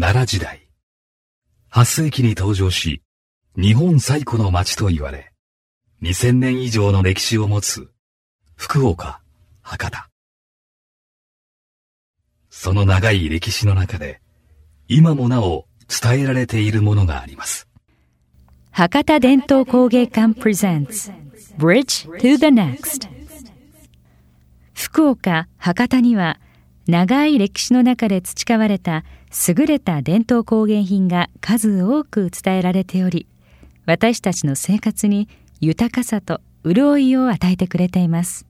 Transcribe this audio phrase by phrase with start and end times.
[0.00, 0.66] 奈良時代。
[1.70, 3.02] 8世紀に登場し、
[3.54, 5.30] 日本最古の町と言われ、
[6.00, 7.90] 2000年以上の歴史を持つ
[8.56, 9.20] 福岡、
[9.60, 10.08] 博多。
[12.48, 14.22] その長い歴史の中で、
[14.88, 17.68] 今もなお伝えられているものがあります。
[18.70, 21.12] 博多伝統工芸館 presents
[21.58, 23.06] Bridge to the Next
[24.72, 26.40] 福岡、博多には
[26.90, 29.04] 長い歴史の中で培われた
[29.48, 33.28] 優れた伝統工芸品が数多く伝えられており
[33.86, 35.28] 私たちの生活に
[35.60, 38.44] 豊かさと潤いを与えてくれています。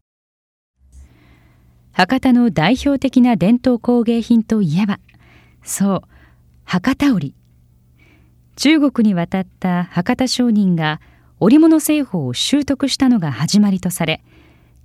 [1.93, 5.01] 博多の代表的な伝統工芸品といえば
[5.63, 6.03] そう
[6.65, 7.35] 博多織。
[8.57, 11.03] 中国に渡った博多商人が
[11.41, 14.23] 織物製法を習得したのが始まりとされ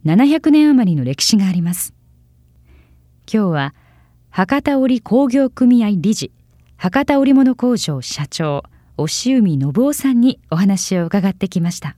[0.06, 1.95] 700年余りの歴史があります。
[3.32, 3.74] 今日は
[4.30, 6.32] 博多織工業組合理事
[6.78, 8.64] 博多織物工場社長
[8.98, 11.96] 押海信夫さんにお話を伺ってきました。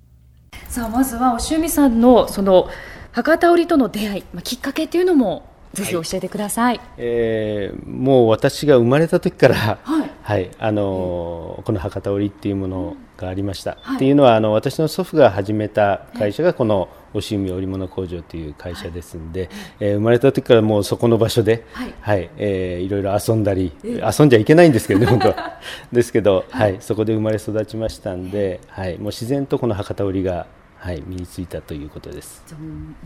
[0.70, 2.70] さあまずは押海さんのその
[3.12, 13.78] 博多織との出会い、まあ、きっかけっていうのもぜひ教えてください、はい、えー、もう私が生まれた時から、はい、はい、あのー、この博多織っていうものがありました。
[13.82, 21.94] はい、っていうのはあの私の祖父が始めた会社がこの押海織物工場という会社ですんで、はい、えー、生まれた時からもうそこの場所で、はい。
[22.02, 25.60] はいえー、いろいろ遊んだり、遊んじゃいけないんですけどね 本当は。
[25.92, 30.48] ですけど、はい、そこで生まれ育ちましたんで、はい、もう自然とこの博多織が
[30.80, 32.44] はい、身についたということです。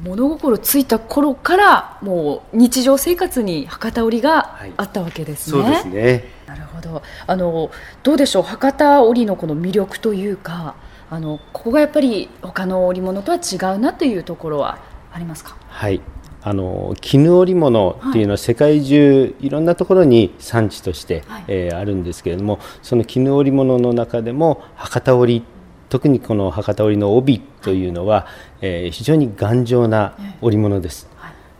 [0.04, 6.26] 物心ついた頃からもう日常生活に博多織があったわけですね、はい、そうですね。
[6.48, 7.02] なるほど。
[7.26, 7.72] あの
[8.04, 10.76] どうでしょう博多織のこの魅力というか
[11.12, 14.80] あのここがやっぱり他の織物とは違うなというところは
[15.12, 15.58] ありますか？
[15.68, 16.00] はい。
[16.42, 25.44] あの絹織物っていうのは世界中いろんなところに産地として、はい、えー、あるんですけれどもその絹織物の中でも博多織
[25.90, 28.26] 特にこの博多織の帯というのは、
[28.62, 31.10] えー、非常に頑丈な織物です。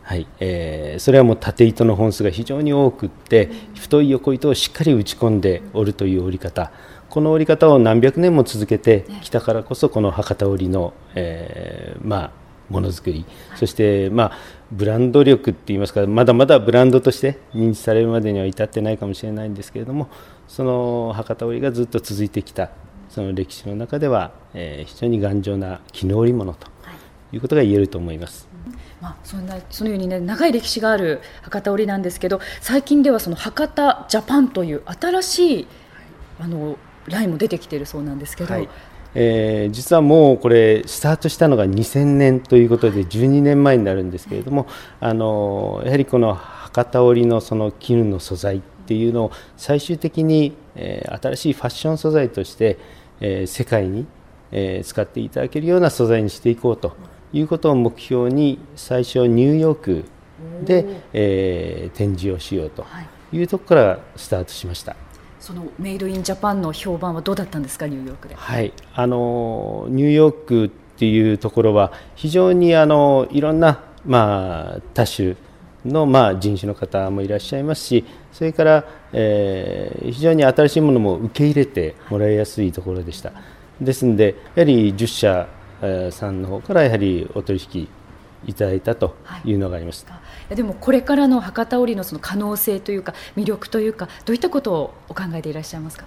[0.04, 0.28] はい。
[0.40, 6.72] えー、それはもう縦糸の本数が非常に多くって太い横糸をしっかり打ち込んで織るという織り方
[7.12, 12.32] この織り方を何百年も続けてきたからこそこの博多織の、えー、まあ
[12.70, 13.26] ものづくり、
[13.58, 14.32] そして、まあ、
[14.72, 20.08] ブランド力っていいますかまだまだブランドとして認知されるまでには至ってないかもしれないんですけれども
[20.48, 22.70] その博多織がずっと続いてきた。
[23.10, 26.68] その歴史の中では、えー、非常に頑丈な絹織物と
[27.34, 27.38] い。
[27.38, 28.48] うことが言えると思います。
[29.02, 35.68] まあ、そんなそのようにね長い歴史がある博多織なんですけど最近ではその博多ジャパンという新しい。
[36.40, 36.78] あの
[37.08, 38.70] ラインも出てきているそうなんですけど、はい、
[39.16, 44.68] えー、実はもうこれスタートしたのが2000年ということで12年前になるんですけれども、
[45.00, 52.78] あのやはりこの博多織のその絹の素材っていうのを最終的に、えー、新しいファッション素材として
[53.22, 54.06] え世界に、
[54.52, 56.94] え使っていただけるような素材にしていこうと
[57.32, 60.04] いうことを目標に最初ニューヨーク
[60.66, 62.86] で、えー、展示をしようと
[63.32, 63.42] い。
[63.42, 64.98] うところからスタートしました。
[65.42, 68.36] そのメイドインジャパンの評判はどうだったんですかニューヨークで？
[68.36, 75.36] はいあのニューヨークっていうところは非常にあのいろんなまあ多種
[75.84, 83.34] の、まあ、人種の方もいらっしゃいますしそれから、えー、非常に新しいものも受け入れてもらいやすいところでした
[83.80, 85.48] ですのでやはり10社
[86.12, 87.88] さんの方からやはりお取引
[88.48, 89.16] いただいたと
[89.46, 90.20] いうのがありました、は
[90.50, 96.06] い、でもこれからの博多織のその可能性というか魅力というかどういったことをお考えていらっしゃいますか？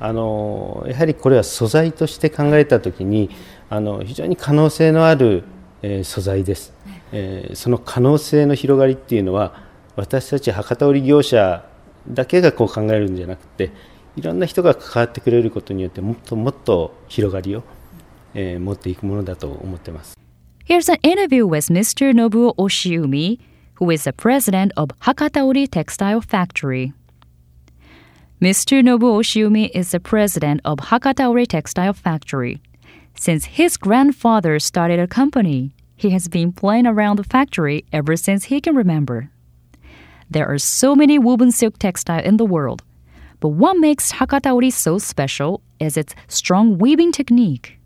[0.00, 3.30] あのやはりこれは素材として考えたときに
[3.70, 5.44] あの非常に可能性のある、
[5.82, 6.72] えー、素材です。
[7.12, 9.62] えー、その可能性の広がりっていうのは
[9.94, 11.64] 私たち博多織業者
[12.08, 13.70] だけがこう考えるんじゃなくて
[14.16, 17.62] いろんな人が関わってくれることによってもっともっと広がりを、
[18.34, 20.23] えー、持っていくものだと思っています。
[20.66, 22.14] Here's an interview with Mr.
[22.14, 23.38] Nobuo Oshiumi,
[23.74, 26.94] who is the president of Hakataori Textile Factory.
[28.40, 28.82] Mr.
[28.82, 32.62] Nobuo Oshiumi is the president of Hakataori Textile Factory.
[33.14, 38.44] Since his grandfather started a company, He has been playing around the factory ever since
[38.44, 39.30] he can remember.
[40.30, 42.82] There are so many woven silk textile in the world,
[43.40, 47.78] but what makes Hakataori so special is its strong weaving technique.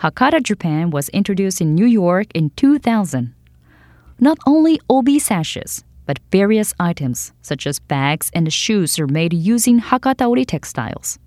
[0.00, 3.34] Hakata Japan was introduced in New York in 2000.
[4.20, 9.80] Not only obi sashes, but various items such as bags and shoes are made using
[9.80, 11.18] Hakata Ori textiles.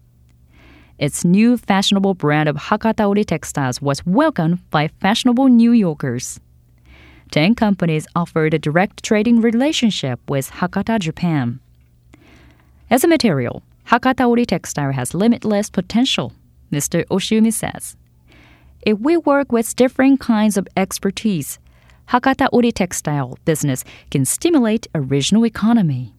[0.99, 6.39] Its new fashionable brand of Hakata Ori textiles was welcomed by fashionable New Yorkers.
[7.31, 11.59] Ten companies offered a direct trading relationship with Hakata Japan.
[12.89, 16.33] As a material, Hakata Ori textile has limitless potential,
[16.71, 17.03] Mr.
[17.05, 17.95] Oshiumi says.
[18.82, 21.58] If we work with different kinds of expertise,
[22.08, 26.14] Hakata Ori textile business can stimulate a regional economy.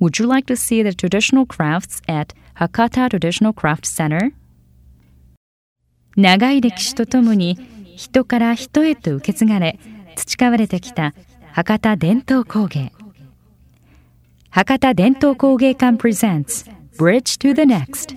[0.00, 4.32] Would you like to see the traditional crafts at Hakata Traditional Craft Center?
[6.16, 7.58] 長い歴史とともに
[7.96, 9.78] 人から人へと受け継がれ
[10.16, 11.14] 培われてきた
[11.52, 12.90] 博多伝統工芸
[14.48, 18.16] 博多伝統工芸館 presents Bridge to the Next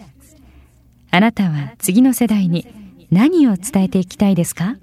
[1.15, 2.67] あなたは次の世代に
[3.13, 4.79] 何を伝えていきたいですか？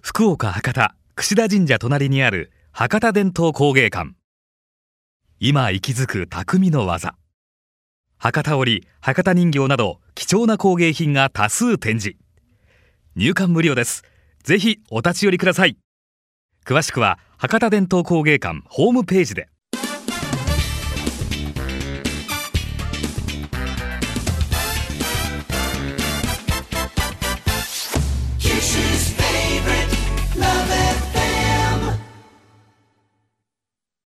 [0.00, 4.16] 福岡博多櫛田神社隣にある博多伝統工芸館。
[5.38, 7.14] 今息づく匠の技。
[8.18, 12.18] 博多織博多人形など貴重な工芸品が多数展示。
[13.14, 14.02] 入館無料です。
[14.42, 15.76] ぜひお立ち寄りください。
[16.64, 19.48] 詳しくは博多伝統工芸館ホームページで。